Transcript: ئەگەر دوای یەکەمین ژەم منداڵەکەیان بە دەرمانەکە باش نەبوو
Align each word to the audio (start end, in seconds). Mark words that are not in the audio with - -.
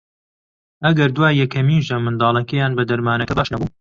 ئەگەر 0.85 1.09
دوای 1.15 1.39
یەکەمین 1.41 1.81
ژەم 1.87 2.01
منداڵەکەیان 2.05 2.71
بە 2.77 2.83
دەرمانەکە 2.89 3.33
باش 3.37 3.49
نەبوو 3.53 3.67